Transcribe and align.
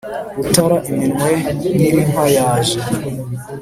rutara 0.35 0.77
iminwe 0.89 1.29
nyir’inka 1.59 2.25
yaje, 2.35 2.79